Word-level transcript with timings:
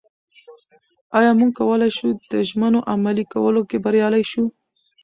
ایا 1.17 1.31
موږ 1.39 1.51
کولای 1.59 1.91
شو 1.97 2.07
د 2.31 2.33
ژمنو 2.49 2.79
عملي 2.93 3.25
کولو 3.33 3.61
کې 3.69 3.77
بریالي 3.85 4.23
شو؟ 4.31 4.43